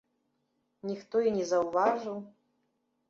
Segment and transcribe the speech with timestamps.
[0.89, 2.17] Ніхто і не заўважыў.